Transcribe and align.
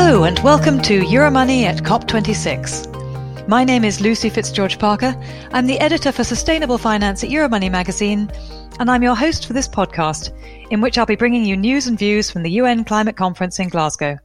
Hello, 0.00 0.22
and 0.22 0.38
welcome 0.38 0.80
to 0.82 1.00
Euromoney 1.00 1.64
at 1.64 1.82
COP26. 1.82 3.48
My 3.48 3.64
name 3.64 3.84
is 3.84 4.00
Lucy 4.00 4.30
Fitzgeorge 4.30 4.78
Parker. 4.78 5.12
I'm 5.52 5.66
the 5.66 5.80
editor 5.80 6.12
for 6.12 6.22
Sustainable 6.22 6.78
Finance 6.78 7.24
at 7.24 7.30
Euromoney 7.30 7.68
magazine, 7.68 8.30
and 8.78 8.88
I'm 8.88 9.02
your 9.02 9.16
host 9.16 9.44
for 9.44 9.54
this 9.54 9.68
podcast, 9.68 10.30
in 10.70 10.80
which 10.80 10.96
I'll 10.96 11.04
be 11.04 11.16
bringing 11.16 11.44
you 11.44 11.56
news 11.56 11.88
and 11.88 11.98
views 11.98 12.30
from 12.30 12.44
the 12.44 12.52
UN 12.52 12.84
Climate 12.84 13.16
Conference 13.16 13.58
in 13.58 13.70
Glasgow. 13.70 14.16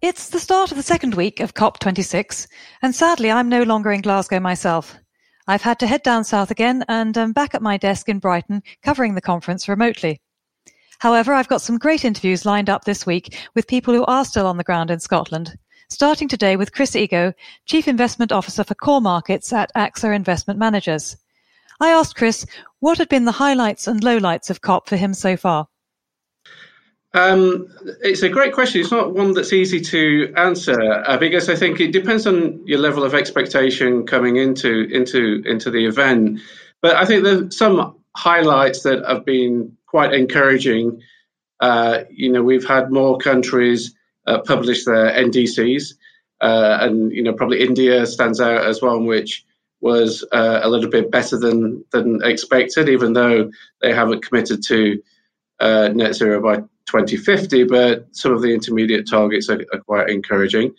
It's 0.00 0.30
the 0.30 0.40
start 0.40 0.70
of 0.70 0.78
the 0.78 0.82
second 0.82 1.14
week 1.14 1.40
of 1.40 1.52
COP26, 1.52 2.48
and 2.80 2.94
sadly, 2.94 3.30
I'm 3.30 3.50
no 3.50 3.64
longer 3.64 3.92
in 3.92 4.00
Glasgow 4.00 4.40
myself. 4.40 4.96
I've 5.46 5.62
had 5.62 5.78
to 5.80 5.86
head 5.86 6.02
down 6.02 6.24
south 6.24 6.50
again 6.50 6.86
and 6.88 7.18
I'm 7.18 7.34
back 7.34 7.54
at 7.54 7.60
my 7.60 7.76
desk 7.76 8.08
in 8.08 8.18
Brighton 8.18 8.62
covering 8.82 9.14
the 9.14 9.20
conference 9.20 9.68
remotely. 9.68 10.22
However, 11.02 11.34
I've 11.34 11.48
got 11.48 11.60
some 11.60 11.78
great 11.78 12.04
interviews 12.04 12.46
lined 12.46 12.70
up 12.70 12.84
this 12.84 13.04
week 13.04 13.36
with 13.56 13.66
people 13.66 13.92
who 13.92 14.04
are 14.04 14.24
still 14.24 14.46
on 14.46 14.56
the 14.56 14.62
ground 14.62 14.88
in 14.88 15.00
Scotland. 15.00 15.58
Starting 15.88 16.28
today 16.28 16.54
with 16.54 16.72
Chris 16.72 16.92
Iggo, 16.92 17.34
Chief 17.66 17.88
Investment 17.88 18.30
Officer 18.30 18.62
for 18.62 18.76
Core 18.76 19.00
Markets 19.00 19.52
at 19.52 19.72
AXA 19.74 20.14
Investment 20.14 20.60
Managers. 20.60 21.16
I 21.80 21.88
asked 21.88 22.14
Chris 22.14 22.46
what 22.78 22.98
had 22.98 23.08
been 23.08 23.24
the 23.24 23.32
highlights 23.32 23.88
and 23.88 24.00
lowlights 24.00 24.48
of 24.48 24.60
COP 24.60 24.88
for 24.88 24.94
him 24.94 25.12
so 25.12 25.36
far. 25.36 25.66
Um, 27.14 27.66
it's 28.02 28.22
a 28.22 28.28
great 28.28 28.52
question. 28.52 28.80
It's 28.80 28.92
not 28.92 29.12
one 29.12 29.32
that's 29.32 29.52
easy 29.52 29.80
to 29.80 30.32
answer 30.36 30.80
uh, 30.80 31.16
because 31.16 31.48
I 31.48 31.56
think 31.56 31.80
it 31.80 31.90
depends 31.90 32.28
on 32.28 32.64
your 32.64 32.78
level 32.78 33.02
of 33.02 33.12
expectation 33.12 34.06
coming 34.06 34.36
into 34.36 34.84
into 34.84 35.42
into 35.46 35.68
the 35.68 35.84
event. 35.84 36.38
But 36.80 36.94
I 36.94 37.06
think 37.06 37.24
there's 37.24 37.58
some 37.58 37.96
highlights 38.14 38.84
that 38.84 39.04
have 39.04 39.24
been 39.24 39.76
quite 39.92 40.14
encouraging. 40.14 41.02
Uh, 41.60 42.04
you 42.10 42.32
know, 42.32 42.42
we've 42.42 42.66
had 42.66 42.90
more 42.90 43.18
countries 43.18 43.94
uh, 44.26 44.38
publish 44.40 44.86
their 44.86 45.12
NDCs, 45.12 45.94
uh, 46.40 46.78
and 46.80 47.12
you 47.12 47.22
know, 47.22 47.34
probably 47.34 47.60
India 47.60 48.06
stands 48.06 48.40
out 48.40 48.64
as 48.64 48.80
one 48.80 49.04
which 49.04 49.44
was 49.82 50.24
uh, 50.32 50.60
a 50.62 50.70
little 50.70 50.88
bit 50.88 51.10
better 51.10 51.36
than 51.38 51.84
than 51.92 52.20
expected, 52.24 52.88
even 52.88 53.12
though 53.12 53.50
they 53.82 53.92
haven't 53.92 54.24
committed 54.24 54.64
to 54.64 55.02
uh, 55.60 55.88
net 55.88 56.14
zero 56.14 56.40
by 56.40 56.56
2050. 56.86 57.64
But 57.64 58.06
some 58.12 58.32
of 58.32 58.40
the 58.40 58.54
intermediate 58.54 59.06
targets 59.10 59.50
are, 59.50 59.62
are 59.74 59.80
quite 59.80 60.08
encouraging. 60.08 60.74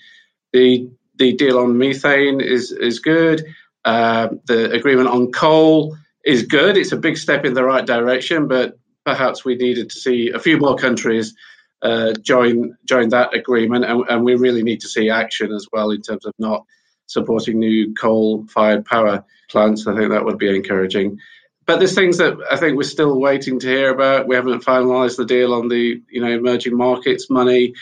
The 0.53 0.89
the 1.19 1.34
deal 1.34 1.59
on 1.59 1.78
methane 1.78 2.41
is 2.41 2.72
is 2.72 2.97
good. 2.97 3.45
Uh, 3.86 4.30
the 4.47 4.72
agreement 4.72 5.09
on 5.09 5.31
coal 5.31 5.95
is 6.25 6.41
good. 6.44 6.78
It's 6.78 6.94
a 6.94 6.97
big 7.08 7.17
step 7.17 7.45
in 7.45 7.53
the 7.53 7.64
right 7.64 7.86
direction, 7.86 8.47
but 8.47 8.80
perhaps 9.06 9.44
we 9.44 9.56
needed 9.56 9.90
to 9.90 10.00
see 10.00 10.32
a 10.32 10.40
few 10.40 10.58
more 10.58 10.76
countries 10.76 11.36
uh, 11.82 12.14
join 12.14 12.78
join 12.86 13.09
that 13.09 13.34
agreement, 13.36 13.84
and, 13.84 14.04
and, 14.09 14.23
we 14.23 14.36
really 14.36 14.64
need 14.64 14.80
to 14.82 14.88
see 14.88 15.09
action 15.09 15.52
as 15.52 15.68
well 15.72 15.92
in 15.92 16.02
terms 16.02 16.26
of 16.26 16.34
not 16.40 16.66
supporting 17.08 17.59
new 17.59 17.94
coal-fired 17.94 18.86
power 18.86 19.26
plants. 19.50 19.86
I 19.86 19.94
think 19.94 20.12
that 20.12 20.24
would 20.24 20.38
be 20.38 20.56
encouraging. 20.56 21.20
But 21.66 21.80
there's 21.80 21.94
things 21.94 22.20
that 22.20 22.38
I 22.50 22.56
think 22.56 22.78
we're 22.78 22.84
still 22.84 23.20
waiting 23.20 23.59
to 23.59 23.68
hear 23.68 23.90
about. 23.90 24.28
We 24.28 24.36
haven't 24.36 24.64
finalised 24.64 25.18
the 25.18 25.26
deal 25.26 25.54
on 25.54 25.68
the 25.68 26.02
you 26.09 26.22
know 26.22 26.31
emerging 26.31 26.78
markets 26.78 27.30
money. 27.30 27.74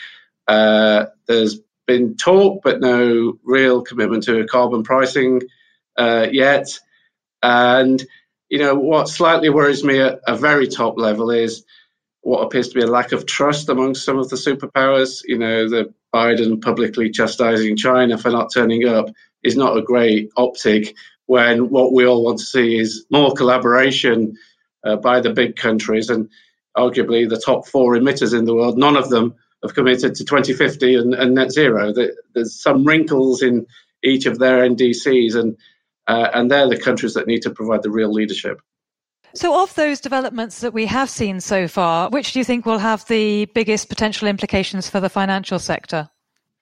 Uh, 0.48 1.06
there's 1.26 1.60
been 1.86 2.16
talk, 2.16 2.62
but 2.64 2.80
no 2.80 3.38
real 3.44 3.82
commitment 3.82 4.24
to 4.24 4.46
carbon 4.46 4.82
pricing 4.82 5.42
uh, 5.96 6.26
yet. 6.30 6.78
And 7.42 8.04
you 8.52 8.58
know, 8.58 8.74
what 8.74 9.08
slightly 9.08 9.48
worries 9.48 9.82
me 9.82 9.98
at 9.98 10.20
a 10.26 10.36
very 10.36 10.68
top 10.68 10.98
level 10.98 11.30
is 11.30 11.64
what 12.20 12.42
appears 12.42 12.68
to 12.68 12.74
be 12.74 12.82
a 12.82 12.86
lack 12.86 13.12
of 13.12 13.24
trust 13.24 13.70
among 13.70 13.94
some 13.94 14.18
of 14.18 14.28
the 14.28 14.36
superpowers. 14.36 15.22
You 15.24 15.38
know, 15.38 15.70
the 15.70 15.94
Biden 16.14 16.60
publicly 16.60 17.08
chastising 17.08 17.78
China 17.78 18.18
for 18.18 18.30
not 18.30 18.52
turning 18.52 18.86
up 18.86 19.06
is 19.42 19.56
not 19.56 19.78
a 19.78 19.82
great 19.82 20.28
optic 20.36 20.94
when 21.24 21.70
what 21.70 21.94
we 21.94 22.04
all 22.04 22.22
want 22.22 22.40
to 22.40 22.44
see 22.44 22.78
is 22.78 23.06
more 23.10 23.32
collaboration 23.32 24.36
uh, 24.84 24.96
by 24.96 25.20
the 25.20 25.32
big 25.32 25.56
countries 25.56 26.10
and 26.10 26.28
arguably 26.76 27.26
the 27.26 27.40
top 27.42 27.66
four 27.66 27.94
emitters 27.94 28.38
in 28.38 28.44
the 28.44 28.54
world. 28.54 28.76
None 28.76 28.96
of 28.98 29.08
them 29.08 29.36
have 29.62 29.74
committed 29.74 30.16
to 30.16 30.26
2050 30.26 30.96
and, 30.96 31.14
and 31.14 31.34
net 31.34 31.52
zero. 31.52 31.94
There's 32.34 32.60
some 32.60 32.84
wrinkles 32.84 33.40
in 33.40 33.66
each 34.04 34.26
of 34.26 34.38
their 34.38 34.68
NDCs, 34.68 35.36
and 35.36 35.56
uh, 36.06 36.28
and 36.34 36.50
they're 36.50 36.68
the 36.68 36.78
countries 36.78 37.14
that 37.14 37.26
need 37.26 37.42
to 37.42 37.50
provide 37.50 37.82
the 37.82 37.90
real 37.90 38.12
leadership. 38.12 38.60
So, 39.34 39.62
of 39.62 39.74
those 39.74 40.00
developments 40.00 40.60
that 40.60 40.74
we 40.74 40.86
have 40.86 41.08
seen 41.08 41.40
so 41.40 41.66
far, 41.66 42.10
which 42.10 42.32
do 42.32 42.38
you 42.38 42.44
think 42.44 42.66
will 42.66 42.78
have 42.78 43.06
the 43.06 43.46
biggest 43.46 43.88
potential 43.88 44.28
implications 44.28 44.90
for 44.90 45.00
the 45.00 45.08
financial 45.08 45.58
sector? 45.58 46.10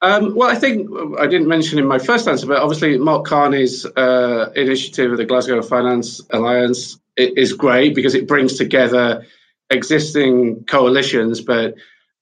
Um, 0.02 0.34
well, 0.34 0.48
I 0.48 0.54
think 0.54 0.88
I 1.18 1.26
didn't 1.26 1.48
mention 1.48 1.78
in 1.78 1.86
my 1.86 1.98
first 1.98 2.26
answer, 2.26 2.46
but 2.46 2.58
obviously 2.58 2.96
Mark 2.96 3.26
Carney's 3.26 3.84
uh, 3.84 4.50
initiative 4.56 5.12
of 5.12 5.18
the 5.18 5.26
Glasgow 5.26 5.60
Finance 5.62 6.22
Alliance 6.30 6.98
is 7.16 7.52
great 7.52 7.94
because 7.94 8.14
it 8.14 8.26
brings 8.26 8.56
together 8.56 9.26
existing 9.68 10.64
coalitions, 10.64 11.40
but 11.40 11.74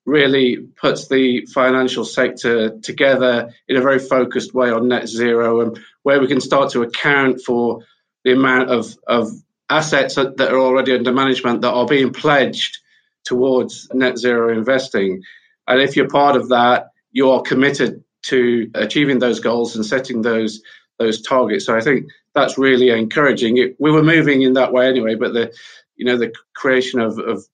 really 0.09 0.57
puts 0.57 1.09
the 1.09 1.45
financial 1.47 2.05
sector 2.05 2.79
together 2.81 3.53
in 3.69 3.77
a 3.77 3.83
very 3.83 3.99
focused 3.99 4.55
way 4.55 4.71
on 4.71 4.89
net 4.89 5.07
zero 5.07 5.61
and 5.61 5.79
where 6.03 6.19
we 6.19 6.27
can 6.27 6.41
start 6.41 6.73
to 6.73 6.83
account 6.83 7.43
for 7.43 7.81
the 8.25 8.33
amount 8.33 8.71
of, 8.71 8.97
of 9.07 9.31
assets 9.69 10.15
that, 10.15 10.41
are 10.41 10.59
already 10.59 10.95
under 10.95 11.13
management 11.13 11.61
that 11.61 11.73
are 11.73 11.87
being 11.87 12.13
pledged 12.13 12.79
towards 13.25 13.87
net 13.93 14.17
zero 14.17 14.51
investing. 14.51 15.23
And 15.67 15.83
if 15.83 15.95
you're 15.95 16.09
part 16.09 16.37
of 16.37 16.49
that, 16.49 16.91
you 17.13 17.31
are 17.31 17.43
committed 17.43 18.03
to 18.23 18.71
achieving 18.75 19.19
those 19.19 19.41
goals 19.41 19.77
and 19.77 19.85
setting 19.85 20.23
those 20.23 20.63
those 20.99 21.23
targets. 21.23 21.67
So 21.67 21.77
I 21.77 21.81
think 21.81 22.11
that's 22.35 22.59
really 22.59 22.91
encouraging. 22.91 23.59
It, 23.59 23.77
we 23.79 23.93
were 23.93 24.03
moving 24.03 24.43
in 24.43 24.55
that 24.55 24.73
way 24.73 24.89
anyway, 24.89 25.15
but 25.15 25.33
the 25.33 25.55
you 25.97 26.07
know 26.07 26.17
the 26.17 26.33
creation 26.55 26.99
of, 26.99 27.19
of 27.19 27.47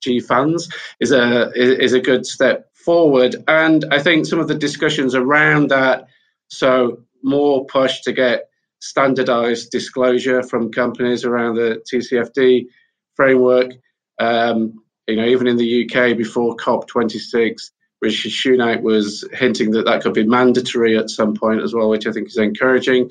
GFANZ 0.00 0.72
is 1.00 1.12
a 1.12 1.50
is 1.52 1.92
a 1.92 2.00
good 2.00 2.26
step 2.26 2.74
forward. 2.74 3.36
And 3.46 3.84
I 3.90 3.98
think 4.00 4.26
some 4.26 4.38
of 4.38 4.48
the 4.48 4.54
discussions 4.54 5.14
around 5.14 5.70
that, 5.70 6.08
so 6.48 7.02
more 7.22 7.66
push 7.66 8.00
to 8.02 8.12
get 8.12 8.48
standardized 8.80 9.70
disclosure 9.70 10.42
from 10.42 10.70
companies 10.70 11.24
around 11.24 11.56
the 11.56 11.82
TCFD 11.92 12.66
framework. 13.14 13.72
Um, 14.18 14.82
you 15.06 15.16
know, 15.16 15.26
even 15.26 15.46
in 15.46 15.56
the 15.56 15.84
UK 15.84 16.16
before 16.16 16.56
COP26, 16.56 17.70
Rishi 18.00 18.30
Sunak 18.30 18.82
was 18.82 19.28
hinting 19.32 19.72
that 19.72 19.86
that 19.86 20.02
could 20.02 20.14
be 20.14 20.26
mandatory 20.26 20.96
at 20.96 21.10
some 21.10 21.34
point 21.34 21.62
as 21.62 21.74
well, 21.74 21.88
which 21.88 22.06
I 22.06 22.12
think 22.12 22.28
is 22.28 22.36
encouraging. 22.36 23.10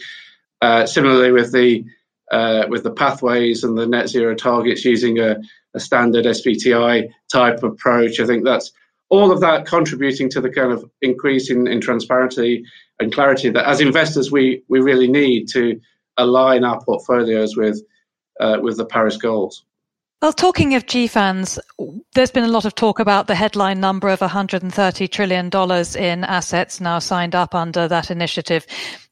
Uh, 0.61 0.85
similarly, 0.85 1.31
with 1.31 1.51
the 1.51 1.85
uh, 2.31 2.65
with 2.69 2.83
the 2.83 2.91
pathways 2.91 3.63
and 3.63 3.77
the 3.77 3.87
net 3.87 4.09
zero 4.09 4.35
targets 4.35 4.83
using 4.83 5.19
a, 5.19 5.37
a 5.73 5.79
standard 5.79 6.25
SBTI 6.25 7.09
type 7.31 7.63
approach. 7.63 8.19
I 8.19 8.25
think 8.25 8.43
that's 8.43 8.71
all 9.09 9.31
of 9.31 9.39
that 9.41 9.65
contributing 9.65 10.29
to 10.31 10.41
the 10.41 10.49
kind 10.49 10.71
of 10.71 10.89
increase 11.01 11.49
in, 11.49 11.67
in 11.67 11.79
transparency 11.79 12.65
and 12.99 13.13
clarity 13.13 13.49
that 13.49 13.67
as 13.67 13.79
investors 13.79 14.31
we, 14.31 14.63
we 14.67 14.79
really 14.79 15.07
need 15.07 15.47
to 15.49 15.79
align 16.17 16.63
our 16.63 16.81
portfolios 16.83 17.55
with 17.55 17.81
uh, 18.39 18.57
with 18.61 18.77
the 18.77 18.85
Paris 18.85 19.17
goals. 19.17 19.63
Well, 20.21 20.33
talking 20.33 20.73
of 20.73 20.87
GFANZ, 20.87 21.59
there's 22.15 22.31
been 22.31 22.43
a 22.43 22.47
lot 22.47 22.65
of 22.65 22.73
talk 22.73 22.99
about 22.99 23.27
the 23.27 23.35
headline 23.35 23.79
number 23.79 24.09
of 24.09 24.19
$130 24.19 25.11
trillion 25.11 25.51
in 25.95 26.23
assets 26.23 26.81
now 26.81 26.97
signed 26.97 27.35
up 27.35 27.53
under 27.53 27.87
that 27.87 28.09
initiative. 28.09 28.65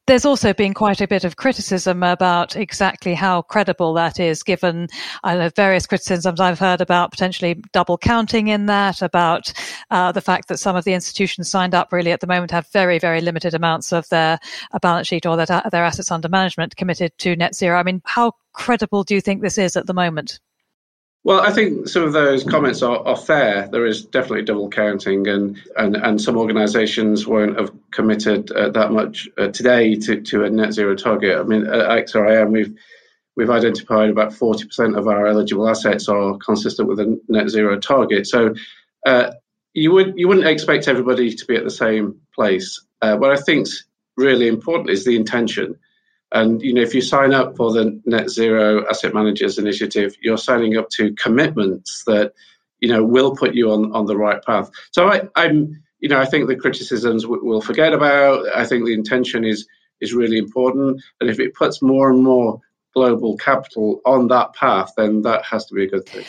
There's 0.07 0.25
also 0.25 0.53
been 0.53 0.75
quite 0.75 1.01
a 1.01 1.07
bit 1.07 1.23
of 1.23 1.35
criticism 1.35 2.03
about 2.03 2.55
exactly 2.55 3.15
how 3.15 3.41
credible 3.41 3.91
that 3.95 4.19
is, 4.19 4.43
given 4.43 4.87
I 5.23 5.35
know, 5.35 5.49
various 5.55 5.87
criticisms 5.87 6.39
I've 6.39 6.59
heard 6.59 6.79
about 6.79 7.09
potentially 7.09 7.59
double 7.73 7.97
counting 7.97 8.49
in 8.49 8.67
that, 8.67 9.01
about 9.01 9.51
uh, 9.89 10.11
the 10.11 10.21
fact 10.21 10.47
that 10.49 10.59
some 10.59 10.75
of 10.75 10.83
the 10.83 10.93
institutions 10.93 11.49
signed 11.49 11.73
up 11.73 11.91
really 11.91 12.11
at 12.11 12.19
the 12.19 12.27
moment 12.27 12.51
have 12.51 12.67
very, 12.71 12.99
very 12.99 13.19
limited 13.19 13.55
amounts 13.55 13.91
of 13.91 14.07
their 14.09 14.37
uh, 14.73 14.79
balance 14.79 15.07
sheet 15.07 15.25
or 15.25 15.37
their, 15.37 15.63
their 15.71 15.83
assets 15.83 16.11
under 16.11 16.29
management 16.29 16.75
committed 16.75 17.11
to 17.17 17.35
net 17.35 17.55
zero. 17.55 17.79
I 17.79 17.83
mean, 17.83 18.03
how 18.05 18.33
credible 18.53 19.03
do 19.03 19.15
you 19.15 19.21
think 19.21 19.41
this 19.41 19.57
is 19.57 19.75
at 19.75 19.87
the 19.87 19.93
moment? 19.95 20.39
Well, 21.25 21.41
I 21.41 21.51
think 21.51 21.87
some 21.87 22.03
of 22.03 22.13
those 22.13 22.43
comments 22.43 22.83
are, 22.83 22.99
are 22.99 23.17
fair. 23.17 23.67
There 23.67 23.87
is 23.87 24.05
definitely 24.05 24.43
double 24.43 24.69
counting, 24.69 25.27
and 25.27 25.59
and, 25.75 25.95
and 25.95 26.21
some 26.21 26.37
organisations 26.37 27.25
won't 27.25 27.59
have 27.59 27.71
committed 27.89 28.51
uh, 28.51 28.69
that 28.69 28.91
much 28.91 29.27
uh, 29.35 29.47
today 29.47 29.95
to, 29.95 30.21
to 30.21 30.43
a 30.43 30.51
net 30.51 30.73
zero 30.73 30.95
target. 30.95 31.39
I 31.39 31.41
mean, 31.41 31.65
at 31.65 31.89
AXA 31.89 32.43
IM, 32.43 32.51
we've 32.51 32.77
we've 33.35 33.49
identified 33.49 34.11
about 34.11 34.33
40% 34.33 34.95
of 34.95 35.07
our 35.07 35.25
eligible 35.25 35.67
assets 35.67 36.07
are 36.07 36.37
consistent 36.37 36.87
with 36.87 36.99
a 36.99 37.19
net 37.27 37.49
zero 37.49 37.79
target. 37.79 38.27
So 38.27 38.53
uh, 39.07 39.31
you 39.73 39.93
would 39.93 40.13
you 40.17 40.27
wouldn't 40.27 40.45
expect 40.45 40.87
everybody 40.87 41.33
to 41.33 41.45
be 41.45 41.55
at 41.55 41.63
the 41.63 41.71
same 41.71 42.21
place. 42.35 42.85
Uh, 43.01 43.17
what 43.17 43.31
I 43.31 43.41
think's 43.41 43.85
really 44.15 44.47
important 44.47 44.91
is 44.91 45.05
the 45.05 45.15
intention. 45.15 45.79
And 46.31 46.61
you 46.61 46.73
know, 46.73 46.81
if 46.81 46.93
you 46.93 47.01
sign 47.01 47.33
up 47.33 47.55
for 47.55 47.71
the 47.71 48.01
Net 48.05 48.29
Zero 48.29 48.85
Asset 48.89 49.13
Managers 49.13 49.57
Initiative, 49.57 50.15
you're 50.21 50.37
signing 50.37 50.77
up 50.77 50.89
to 50.91 51.13
commitments 51.13 52.03
that 52.05 52.33
you 52.79 52.89
know 52.89 53.03
will 53.03 53.35
put 53.35 53.53
you 53.53 53.71
on 53.71 53.93
on 53.93 54.05
the 54.05 54.17
right 54.17 54.43
path. 54.43 54.69
So 54.91 55.07
I, 55.07 55.21
I'm 55.35 55.81
you 55.99 56.09
know, 56.09 56.19
I 56.19 56.25
think 56.25 56.47
the 56.47 56.55
criticisms 56.55 57.25
we'll 57.25 57.61
forget 57.61 57.93
about. 57.93 58.45
I 58.55 58.65
think 58.65 58.85
the 58.85 58.93
intention 58.93 59.43
is 59.43 59.67
is 60.01 60.13
really 60.13 60.37
important, 60.37 61.01
and 61.21 61.29
if 61.29 61.39
it 61.39 61.55
puts 61.55 61.81
more 61.81 62.09
and 62.09 62.23
more 62.23 62.59
global 62.93 63.37
capital 63.37 64.01
on 64.05 64.27
that 64.29 64.53
path, 64.53 64.91
then 64.97 65.21
that 65.23 65.43
has 65.45 65.65
to 65.65 65.73
be 65.73 65.83
a 65.83 65.87
good 65.87 66.07
thing. 66.07 66.25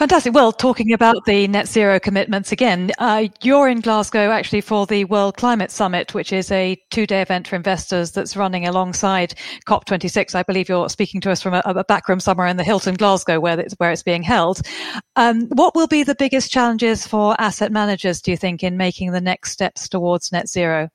Fantastic. 0.00 0.32
Well, 0.32 0.50
talking 0.50 0.94
about 0.94 1.26
the 1.26 1.46
net 1.46 1.68
zero 1.68 2.00
commitments 2.00 2.52
again, 2.52 2.90
uh, 2.96 3.28
you're 3.42 3.68
in 3.68 3.80
Glasgow 3.80 4.30
actually 4.30 4.62
for 4.62 4.86
the 4.86 5.04
World 5.04 5.36
Climate 5.36 5.70
Summit, 5.70 6.14
which 6.14 6.32
is 6.32 6.50
a 6.50 6.82
two 6.88 7.06
day 7.06 7.20
event 7.20 7.46
for 7.46 7.56
investors 7.56 8.10
that's 8.12 8.34
running 8.34 8.66
alongside 8.66 9.34
COP26. 9.66 10.34
I 10.34 10.42
believe 10.42 10.70
you're 10.70 10.88
speaking 10.88 11.20
to 11.20 11.30
us 11.30 11.42
from 11.42 11.52
a, 11.52 11.60
a 11.66 11.84
back 11.84 12.08
room 12.08 12.18
somewhere 12.18 12.46
in 12.46 12.56
the 12.56 12.64
Hilton 12.64 12.94
Glasgow 12.94 13.40
where 13.40 13.60
it's, 13.60 13.74
where 13.74 13.92
it's 13.92 14.02
being 14.02 14.22
held. 14.22 14.62
Um, 15.16 15.48
what 15.48 15.74
will 15.74 15.86
be 15.86 16.02
the 16.02 16.14
biggest 16.14 16.50
challenges 16.50 17.06
for 17.06 17.38
asset 17.38 17.70
managers, 17.70 18.22
do 18.22 18.30
you 18.30 18.38
think, 18.38 18.62
in 18.62 18.78
making 18.78 19.12
the 19.12 19.20
next 19.20 19.52
steps 19.52 19.86
towards 19.86 20.32
net 20.32 20.48
zero? 20.48 20.88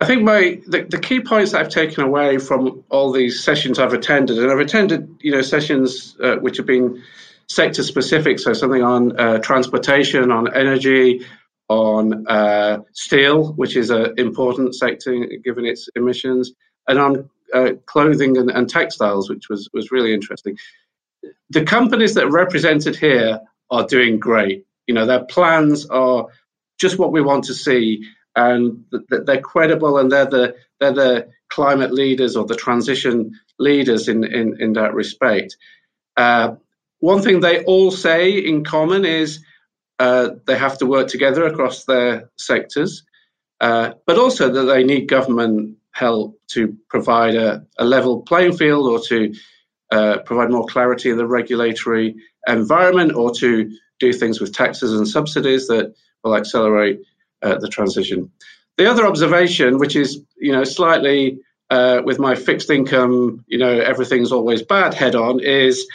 I 0.00 0.06
think 0.06 0.22
my 0.22 0.60
the, 0.68 0.84
the 0.84 1.00
key 1.00 1.18
points 1.18 1.50
that 1.50 1.60
I've 1.62 1.70
taken 1.70 2.04
away 2.04 2.38
from 2.38 2.84
all 2.90 3.10
these 3.10 3.42
sessions 3.42 3.80
I've 3.80 3.94
attended, 3.94 4.38
and 4.38 4.48
I've 4.48 4.60
attended, 4.60 5.12
you 5.22 5.32
know, 5.32 5.42
sessions 5.42 6.16
uh, 6.22 6.36
which 6.36 6.56
have 6.56 6.66
been 6.66 7.02
sector 7.48 7.82
specific, 7.82 8.38
so 8.38 8.52
something 8.52 8.82
on 8.82 9.18
uh, 9.18 9.38
transportation, 9.38 10.30
on 10.30 10.54
energy, 10.54 11.26
on 11.68 12.26
uh, 12.26 12.78
steel, 12.92 13.52
which 13.52 13.76
is 13.76 13.90
an 13.90 14.14
important 14.18 14.74
sector 14.74 15.26
given 15.44 15.66
its 15.66 15.88
emissions, 15.96 16.52
and 16.86 16.98
on 16.98 17.30
uh, 17.52 17.72
clothing 17.86 18.36
and, 18.36 18.50
and, 18.50 18.68
textiles, 18.68 19.30
which 19.30 19.48
was, 19.48 19.68
was 19.72 19.90
really 19.90 20.12
interesting. 20.12 20.58
The 21.50 21.64
companies 21.64 22.14
that 22.14 22.24
are 22.24 22.30
represented 22.30 22.96
here 22.96 23.40
are 23.70 23.86
doing 23.86 24.18
great. 24.18 24.66
You 24.86 24.94
know, 24.94 25.06
their 25.06 25.24
plans 25.24 25.86
are 25.86 26.26
just 26.78 26.98
what 26.98 27.12
we 27.12 27.20
want 27.20 27.44
to 27.44 27.54
see, 27.54 28.04
and 28.36 28.84
they're 29.08 29.40
credible, 29.40 29.98
and 29.98 30.12
they're 30.12 30.26
the 30.26 30.56
they're 30.80 30.92
the 30.92 31.28
climate 31.48 31.92
leaders 31.92 32.36
or 32.36 32.46
the 32.46 32.54
transition 32.54 33.32
leaders 33.58 34.08
in 34.08 34.24
in, 34.24 34.60
in 34.60 34.72
that 34.74 34.94
respect. 34.94 35.56
Uh, 36.16 36.56
one 37.00 37.22
thing 37.22 37.40
they 37.40 37.64
all 37.64 37.90
say 37.90 38.32
in 38.32 38.64
common 38.64 39.04
is 39.04 39.44
uh, 39.98 40.30
they 40.46 40.56
have 40.56 40.78
to 40.78 40.86
work 40.86 41.08
together 41.08 41.44
across 41.44 41.84
their 41.84 42.30
sectors, 42.36 43.04
uh, 43.60 43.92
but 44.06 44.18
also 44.18 44.50
that 44.50 44.64
they 44.64 44.84
need 44.84 45.08
government 45.08 45.76
help 45.92 46.38
to 46.48 46.76
provide 46.88 47.34
a, 47.34 47.66
a 47.78 47.84
level 47.84 48.22
playing 48.22 48.56
field 48.56 48.86
or 48.86 49.00
to 49.00 49.34
uh, 49.90 50.18
provide 50.18 50.50
more 50.50 50.66
clarity 50.66 51.10
in 51.10 51.16
the 51.16 51.26
regulatory 51.26 52.16
environment 52.46 53.12
or 53.14 53.32
to 53.34 53.70
do 53.98 54.12
things 54.12 54.40
with 54.40 54.52
taxes 54.52 54.92
and 54.92 55.08
subsidies 55.08 55.66
that 55.66 55.94
will 56.22 56.36
accelerate 56.36 57.00
uh, 57.42 57.58
the 57.58 57.68
transition. 57.68 58.30
The 58.76 58.88
other 58.88 59.06
observation, 59.06 59.78
which 59.78 59.96
is 59.96 60.20
you 60.36 60.52
know 60.52 60.64
slightly 60.64 61.40
uh, 61.70 62.02
with 62.04 62.18
my 62.18 62.34
fixed 62.34 62.70
income, 62.70 63.44
you 63.48 63.58
know 63.58 63.80
everything's 63.80 64.30
always 64.30 64.62
bad 64.62 64.94
head 64.94 65.16
on, 65.16 65.40
is 65.40 65.86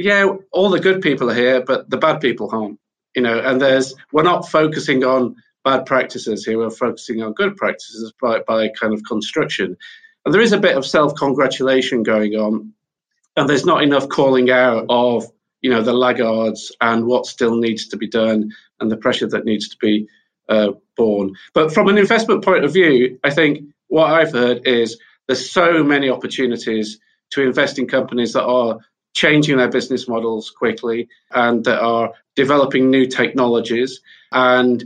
yeah, 0.00 0.26
all 0.52 0.70
the 0.70 0.80
good 0.80 1.02
people 1.02 1.30
are 1.30 1.34
here, 1.34 1.62
but 1.62 1.88
the 1.90 1.98
bad 1.98 2.20
people 2.20 2.48
aren't. 2.52 2.78
You 3.14 3.22
know, 3.22 3.40
and 3.40 3.60
there's 3.60 3.94
we're 4.12 4.22
not 4.22 4.48
focusing 4.48 5.04
on 5.04 5.36
bad 5.64 5.84
practices 5.84 6.44
here. 6.44 6.58
We're 6.58 6.70
focusing 6.70 7.22
on 7.22 7.32
good 7.32 7.56
practices 7.56 8.12
by 8.20 8.40
by 8.46 8.68
kind 8.68 8.94
of 8.94 9.02
construction, 9.04 9.76
and 10.24 10.34
there 10.34 10.40
is 10.40 10.52
a 10.52 10.58
bit 10.58 10.76
of 10.76 10.86
self 10.86 11.14
congratulation 11.16 12.02
going 12.02 12.34
on, 12.34 12.72
and 13.36 13.48
there's 13.48 13.66
not 13.66 13.82
enough 13.82 14.08
calling 14.08 14.50
out 14.50 14.86
of 14.88 15.24
you 15.60 15.70
know 15.70 15.82
the 15.82 15.92
laggards 15.92 16.72
and 16.80 17.06
what 17.06 17.26
still 17.26 17.56
needs 17.56 17.88
to 17.88 17.96
be 17.96 18.08
done 18.08 18.52
and 18.78 18.90
the 18.90 18.96
pressure 18.96 19.28
that 19.28 19.44
needs 19.44 19.68
to 19.68 19.76
be 19.80 20.08
uh, 20.48 20.72
borne. 20.96 21.34
But 21.52 21.74
from 21.74 21.88
an 21.88 21.98
investment 21.98 22.44
point 22.44 22.64
of 22.64 22.72
view, 22.72 23.18
I 23.24 23.30
think 23.30 23.58
what 23.88 24.12
I've 24.12 24.32
heard 24.32 24.66
is 24.66 24.98
there's 25.26 25.50
so 25.50 25.82
many 25.82 26.08
opportunities 26.08 26.98
to 27.30 27.42
invest 27.42 27.78
in 27.78 27.86
companies 27.86 28.32
that 28.32 28.44
are 28.44 28.78
changing 29.14 29.56
their 29.56 29.70
business 29.70 30.08
models 30.08 30.50
quickly 30.50 31.08
and 31.32 31.64
that 31.64 31.80
are 31.80 32.12
developing 32.36 32.90
new 32.90 33.06
technologies. 33.06 34.00
And 34.32 34.84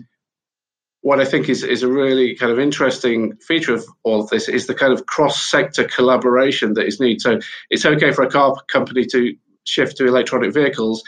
what 1.03 1.21
I 1.21 1.27
think 1.27 1.51
is, 1.51 1.63
is 1.63 1.83
a 1.83 1.89
really 1.89 2.35
kind 2.35 2.51
of 2.51 2.59
interesting 2.59 3.37
feature 3.37 3.75
of 3.75 3.85
all 4.05 4.23
of 4.23 4.31
this 4.31 4.49
is 4.49 4.67
the 4.67 4.75
kind 4.75 4.93
of 4.93 5.05
cross 5.05 5.51
sector 5.51 5.85
collaboration 5.85 6.73
that 6.75 6.87
is 6.87 6.99
needed. 6.99 7.21
So 7.21 7.41
it's 7.69 7.85
okay 7.85 8.11
for 8.13 8.23
a 8.23 8.31
car 8.31 8.57
company 8.73 9.05
to 9.07 9.37
shift 9.65 9.99
to 9.99 10.07
electronic 10.07 10.55
vehicles. 10.55 11.03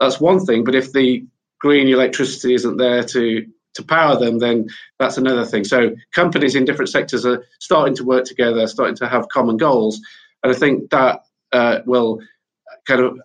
That's 0.00 0.20
one 0.20 0.44
thing, 0.44 0.64
but 0.64 0.74
if 0.74 0.92
the 0.92 1.24
green 1.60 1.88
electricity 1.88 2.54
isn't 2.54 2.76
there 2.76 3.02
to 3.04 3.46
to 3.74 3.84
power 3.84 4.18
them, 4.18 4.38
then 4.38 4.66
that's 4.98 5.18
another 5.18 5.44
thing. 5.44 5.62
So 5.62 5.94
companies 6.14 6.54
in 6.54 6.64
different 6.64 6.88
sectors 6.88 7.26
are 7.26 7.44
starting 7.60 7.94
to 7.96 8.04
work 8.04 8.24
together, 8.24 8.66
starting 8.66 8.96
to 8.96 9.06
have 9.06 9.28
common 9.28 9.58
goals, 9.58 10.00
and 10.42 10.52
I 10.52 10.58
think 10.58 10.90
that 10.90 11.20
uh, 11.52 11.80
will 11.86 12.20
kind 12.86 13.00
of 13.00 13.20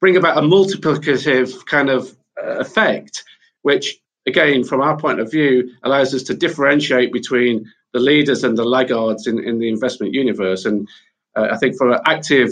bring 0.00 0.16
about 0.16 0.38
a 0.38 0.40
multiplicative 0.40 1.64
kind 1.66 1.90
of 1.90 2.16
uh, 2.42 2.58
effect, 2.58 3.24
which 3.62 4.00
again, 4.26 4.64
from 4.64 4.80
our 4.80 4.96
point 4.96 5.20
of 5.20 5.30
view, 5.30 5.70
allows 5.82 6.14
us 6.14 6.22
to 6.24 6.34
differentiate 6.34 7.12
between 7.12 7.70
the 7.92 8.00
leaders 8.00 8.44
and 8.44 8.56
the 8.56 8.64
laggards 8.64 9.26
in, 9.26 9.42
in 9.42 9.58
the 9.58 9.68
investment 9.68 10.14
universe. 10.14 10.64
And 10.64 10.88
uh, 11.36 11.48
I 11.50 11.56
think 11.58 11.76
from 11.76 11.92
an 11.92 12.00
active 12.06 12.50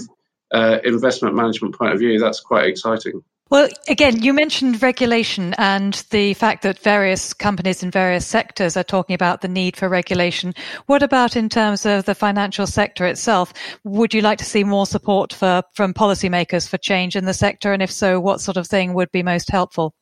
uh, 0.52 0.78
investment 0.84 1.34
management 1.34 1.76
point 1.76 1.92
of 1.92 1.98
view, 1.98 2.18
that's 2.18 2.40
quite 2.40 2.66
exciting. 2.66 3.22
Well, 3.50 3.68
again, 3.88 4.22
you 4.22 4.32
mentioned 4.32 4.80
regulation 4.80 5.54
and 5.58 5.94
the 6.10 6.34
fact 6.34 6.62
that 6.62 6.78
various 6.78 7.34
companies 7.34 7.82
in 7.82 7.90
various 7.90 8.24
sectors 8.24 8.76
are 8.76 8.84
talking 8.84 9.14
about 9.14 9.40
the 9.40 9.48
need 9.48 9.76
for 9.76 9.88
regulation. 9.88 10.54
What 10.86 11.02
about 11.02 11.34
in 11.34 11.48
terms 11.48 11.84
of 11.84 12.04
the 12.04 12.14
financial 12.14 12.68
sector 12.68 13.06
itself? 13.06 13.52
Would 13.82 14.14
you 14.14 14.20
like 14.20 14.38
to 14.38 14.44
see 14.44 14.62
more 14.62 14.86
support 14.86 15.32
for, 15.32 15.64
from 15.74 15.92
policymakers 15.92 16.68
for 16.68 16.78
change 16.78 17.16
in 17.16 17.24
the 17.24 17.34
sector? 17.34 17.72
And 17.72 17.82
if 17.82 17.90
so, 17.90 18.20
what 18.20 18.40
sort 18.40 18.56
of 18.56 18.68
thing 18.68 18.94
would 18.94 19.10
be 19.10 19.24
most 19.24 19.50
helpful? 19.50 19.94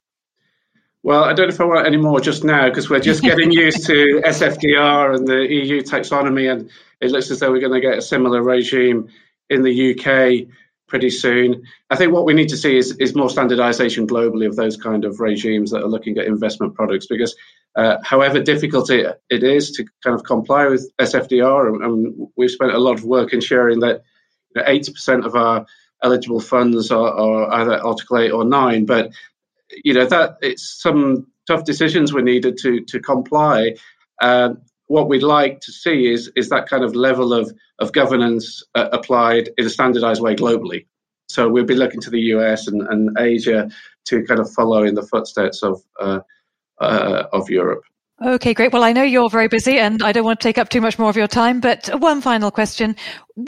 Well, 1.03 1.25
I 1.25 1.33
don't 1.33 1.49
know 1.49 1.55
if 1.55 1.61
I 1.61 1.65
want 1.65 1.87
any 1.87 1.97
more 1.97 2.21
just 2.21 2.44
now 2.44 2.69
because 2.69 2.91
we're 2.91 3.01
just 3.01 3.23
getting 3.23 3.51
used 3.51 3.87
to 3.87 4.21
SFDR 4.27 5.17
and 5.17 5.27
the 5.27 5.47
EU 5.51 5.81
taxonomy, 5.81 6.53
and 6.53 6.69
it 7.01 7.12
looks 7.12 7.31
as 7.31 7.41
though 7.41 7.51
we're 7.51 7.61
going 7.61 7.73
to 7.73 7.81
get 7.81 7.97
a 7.97 8.03
similar 8.03 8.43
regime 8.43 9.09
in 9.49 9.62
the 9.62 9.94
UK 9.94 10.47
pretty 10.88 11.11
soon. 11.11 11.62
I 11.90 11.96
think 11.96 12.12
what 12.12 12.25
we 12.25 12.35
need 12.35 12.49
to 12.49 12.56
see 12.56 12.76
is, 12.76 12.96
is 12.96 13.14
more 13.14 13.31
standardization 13.31 14.06
globally 14.06 14.46
of 14.46 14.56
those 14.56 14.76
kind 14.76 15.05
of 15.05 15.20
regimes 15.20 15.70
that 15.70 15.82
are 15.82 15.89
looking 15.89 16.19
at 16.19 16.27
investment 16.27 16.74
products 16.74 17.06
because 17.06 17.36
uh, 17.77 17.98
however 18.03 18.43
difficult 18.43 18.91
it, 18.91 19.20
it 19.31 19.44
is 19.44 19.70
to 19.72 19.84
kind 20.03 20.15
of 20.15 20.24
comply 20.24 20.67
with 20.67 20.91
SFDR, 20.98 21.69
and, 21.69 21.84
and 21.84 22.29
we've 22.36 22.51
spent 22.51 22.72
a 22.72 22.79
lot 22.79 22.94
of 22.94 23.05
work 23.05 23.32
ensuring 23.32 23.81
that 23.81 24.03
you 24.56 24.63
know, 24.63 24.69
80% 24.69 25.24
of 25.24 25.36
our 25.36 25.67
eligible 26.03 26.41
funds 26.41 26.91
are, 26.91 27.08
are, 27.08 27.53
either 27.60 27.79
Article 27.79 28.19
8 28.19 28.31
or 28.31 28.44
9, 28.44 28.86
but 28.86 29.13
you 29.84 29.93
know 29.93 30.06
that 30.06 30.39
it's 30.41 30.81
some 30.81 31.27
tough 31.46 31.65
decisions 31.65 32.13
were 32.13 32.22
needed 32.22 32.56
to 32.58 32.81
to 32.84 33.01
comply. 33.01 33.74
Uh, 34.20 34.55
what 34.89 35.09
we'd 35.09 35.23
like 35.23 35.61
to 35.61 35.73
see 35.73 36.11
is 36.11 36.31
is 36.35 36.49
that 36.49 36.69
kind 36.69 36.83
of 36.83 36.95
level 36.95 37.33
of 37.33 37.53
of 37.79 37.93
governance 37.93 38.63
uh, 38.75 38.89
applied 38.93 39.51
in 39.57 39.65
a 39.65 39.71
standardized 39.71 40.21
way 40.21 40.35
globally. 40.35 40.87
So 41.29 41.49
we'll 41.49 41.65
be 41.65 41.75
looking 41.75 42.01
to 42.01 42.11
the 42.11 42.21
US 42.35 42.67
and, 42.67 42.83
and 42.83 43.17
Asia 43.19 43.71
to 44.07 44.25
kind 44.25 44.41
of 44.41 44.51
follow 44.53 44.83
in 44.83 44.95
the 44.95 45.03
footsteps 45.03 45.63
of 45.63 45.81
uh, 46.01 46.21
uh, 46.81 47.25
of 47.33 47.49
Europe. 47.49 47.85
Okay, 48.21 48.53
great. 48.53 48.73
Well, 48.73 48.83
I 48.83 48.93
know 48.93 49.05
you're 49.05 49.31
very 49.31 49.47
busy 49.47 49.79
and 49.79 50.03
I 50.03 50.11
don't 50.11 50.25
want 50.25 50.41
to 50.41 50.43
take 50.43 50.59
up 50.59 50.71
too 50.71 50.81
much 50.81 50.99
more 50.99 51.09
of 51.09 51.17
your 51.17 51.29
time, 51.29 51.61
but 51.61 51.89
one 52.01 52.21
final 52.21 52.51
question. 52.51 52.97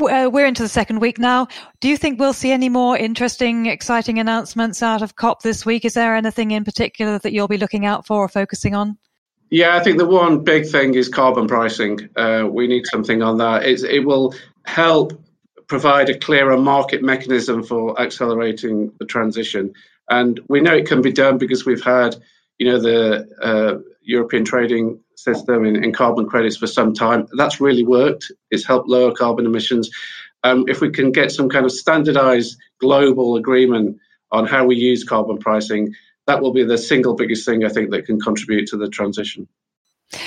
Uh, 0.01 0.31
we're 0.33 0.47
into 0.47 0.63
the 0.63 0.69
second 0.69 1.01
week 1.01 1.19
now. 1.19 1.49
Do 1.81 1.89
you 1.89 1.97
think 1.97 2.21
we'll 2.21 2.33
see 2.33 2.53
any 2.53 2.69
more 2.69 2.97
interesting, 2.97 3.67
exciting 3.67 4.21
announcements 4.21 4.81
out 4.81 5.03
of 5.03 5.17
COP 5.17 5.43
this 5.43 5.67
week? 5.67 5.85
Is 5.85 5.95
there 5.95 6.15
anything 6.15 6.53
in 6.53 6.63
particular 6.63 7.19
that 7.19 7.33
you'll 7.33 7.49
be 7.49 7.59
looking 7.59 7.85
out 7.85 8.07
for 8.07 8.19
or 8.19 8.29
focusing 8.29 8.77
on? 8.77 8.97
Yeah, 9.51 9.77
I 9.77 9.83
think 9.83 9.99
the 9.99 10.07
one 10.07 10.45
big 10.45 10.67
thing 10.67 10.95
is 10.95 11.09
carbon 11.09 11.49
pricing. 11.49 12.09
Uh, 12.15 12.47
we 12.49 12.69
need 12.69 12.87
something 12.87 13.21
on 13.21 13.39
that. 13.39 13.65
It's, 13.65 13.83
it 13.83 14.07
will 14.07 14.35
help 14.65 15.21
provide 15.67 16.09
a 16.09 16.19
clearer 16.19 16.57
market 16.57 17.03
mechanism 17.03 17.65
for 17.65 18.01
accelerating 18.01 18.93
the 18.99 19.07
transition. 19.07 19.73
And 20.09 20.41
we 20.49 20.61
know 20.61 20.75
it 20.75 20.87
can 20.87 21.03
be 21.03 21.13
done 21.13 21.39
because 21.39 21.67
we've 21.67 21.83
had, 21.83 22.17
you 22.59 22.67
know, 22.67 22.79
the 22.81 23.29
uh, 23.43 23.79
European 24.03 24.45
trading 24.45 25.01
system 25.17 25.65
in, 25.65 25.83
in, 25.85 25.93
carbon 25.93 26.29
credits 26.29 26.57
for 26.57 26.67
some 26.67 26.95
time. 26.95 27.27
That's 27.37 27.61
really 27.61 27.85
worked. 27.85 28.33
It's 28.51 28.67
helped 28.67 28.89
lower 28.89 29.13
carbon 29.13 29.47
emissions. 29.47 29.91
Um, 30.43 30.65
if 30.69 30.81
we 30.81 30.91
can 30.91 31.13
get 31.13 31.31
some 31.33 31.49
kind 31.49 31.67
of 31.67 31.73
standardized 31.73 32.57
global 32.81 33.37
agreement 33.37 33.99
on 34.33 34.47
how 34.47 34.65
we 34.65 34.77
use 34.77 35.05
carbon 35.05 35.39
pricing, 35.39 35.95
that 36.31 36.41
will 36.41 36.53
be 36.53 36.63
the 36.63 36.79
single 36.79 37.15
biggest 37.15 37.45
thing 37.45 37.65
I 37.65 37.69
think 37.69 37.91
that 37.91 38.07
can 38.07 38.21
contribute 38.21 38.69
to 38.69 38.77
the 38.77 38.89
transition. 38.89 39.49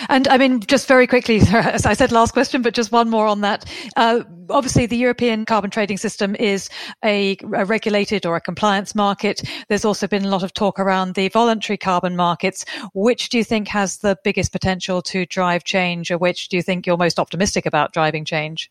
And 0.09 0.27
I 0.27 0.37
mean, 0.37 0.59
just 0.59 0.85
very 0.85 1.07
quickly, 1.07 1.39
as 1.47 1.85
I 1.85 1.93
said, 1.93 2.11
last 2.11 2.33
question, 2.33 2.61
but 2.61 2.73
just 2.73 2.91
one 2.91 3.09
more 3.09 3.25
on 3.25 3.39
that. 3.41 3.63
Uh, 3.95 4.23
obviously, 4.49 4.85
the 4.85 4.97
European 4.97 5.45
carbon 5.45 5.69
trading 5.69 5.97
system 5.97 6.35
is 6.35 6.69
a, 7.05 7.37
a, 7.53 7.65
regulated 7.65 8.25
or 8.25 8.35
a 8.35 8.41
compliance 8.41 8.95
market. 8.95 9.41
There's 9.69 9.85
also 9.85 10.05
been 10.05 10.25
a 10.25 10.29
lot 10.29 10.43
of 10.43 10.53
talk 10.53 10.77
around 10.77 11.15
the 11.15 11.29
voluntary 11.29 11.77
carbon 11.77 12.17
markets. 12.17 12.65
Which 12.93 13.29
do 13.29 13.37
you 13.37 13.45
think 13.45 13.69
has 13.69 13.99
the 13.99 14.17
biggest 14.25 14.51
potential 14.51 15.01
to 15.03 15.25
drive 15.25 15.63
change, 15.63 16.11
or 16.11 16.17
which 16.17 16.49
do 16.49 16.57
you 16.57 16.63
think 16.63 16.85
you're 16.85 16.97
most 16.97 17.17
optimistic 17.17 17.65
about 17.65 17.93
driving 17.93 18.25
change? 18.25 18.69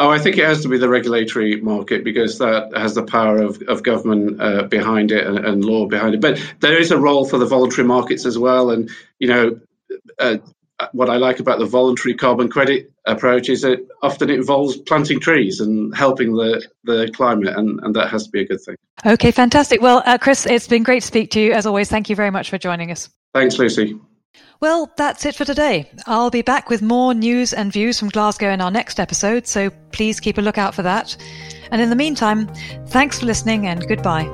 Oh, 0.00 0.08
I 0.08 0.18
think 0.18 0.38
it 0.38 0.46
has 0.46 0.62
to 0.62 0.68
be 0.68 0.78
the 0.78 0.88
regulatory 0.88 1.60
market 1.60 2.04
because 2.04 2.38
that 2.38 2.74
has 2.74 2.94
the 2.94 3.02
power 3.02 3.36
of, 3.36 3.60
of 3.68 3.82
government 3.82 4.40
uh, 4.40 4.62
behind 4.62 5.12
it 5.12 5.26
and, 5.26 5.38
and, 5.38 5.62
law 5.62 5.86
behind 5.86 6.14
it. 6.14 6.22
But 6.22 6.40
there 6.60 6.80
is 6.80 6.90
a 6.90 6.96
role 6.96 7.26
for 7.26 7.36
the 7.36 7.44
voluntary 7.44 7.86
markets 7.86 8.24
as 8.24 8.38
well. 8.38 8.70
And, 8.70 8.88
you 9.18 9.28
know, 9.28 9.60
uh, 10.18 10.38
what 10.92 11.10
I 11.10 11.18
like 11.18 11.38
about 11.38 11.58
the 11.58 11.66
voluntary 11.66 12.14
carbon 12.14 12.48
credit 12.48 12.90
approach 13.04 13.50
is 13.50 13.60
that 13.60 13.86
often 14.02 14.30
it 14.30 14.36
involves 14.36 14.78
planting 14.78 15.20
trees 15.20 15.60
and 15.60 15.94
helping 15.94 16.32
the, 16.32 16.66
the 16.84 17.10
climate, 17.14 17.54
and, 17.54 17.78
and 17.80 17.94
that 17.94 18.08
has 18.08 18.24
to 18.24 18.30
be 18.30 18.40
a 18.40 18.46
good 18.46 18.62
thing. 18.62 18.76
Okay, 19.04 19.30
fantastic. 19.30 19.82
Well, 19.82 20.02
uh, 20.06 20.16
Chris, 20.16 20.46
it's 20.46 20.66
been 20.66 20.82
great 20.82 21.00
to 21.00 21.06
speak 21.06 21.30
to 21.32 21.40
you. 21.40 21.52
As 21.52 21.66
always, 21.66 21.90
thank 21.90 22.08
you 22.08 22.16
very 22.16 22.30
much 22.30 22.48
for 22.48 22.56
joining 22.56 22.90
us. 22.90 23.10
Thanks, 23.34 23.58
Lucy. 23.58 24.00
Well, 24.60 24.92
that's 24.96 25.24
it 25.24 25.34
for 25.34 25.46
today. 25.46 25.90
I'll 26.06 26.28
be 26.28 26.42
back 26.42 26.68
with 26.68 26.82
more 26.82 27.14
news 27.14 27.54
and 27.54 27.72
views 27.72 27.98
from 27.98 28.10
Glasgow 28.10 28.50
in 28.50 28.60
our 28.60 28.70
next 28.70 29.00
episode, 29.00 29.46
so 29.46 29.70
please 29.90 30.20
keep 30.20 30.36
a 30.36 30.42
lookout 30.42 30.74
for 30.74 30.82
that. 30.82 31.16
And 31.70 31.80
in 31.80 31.88
the 31.88 31.96
meantime, 31.96 32.46
thanks 32.88 33.20
for 33.20 33.26
listening 33.26 33.66
and 33.66 33.86
goodbye. 33.88 34.28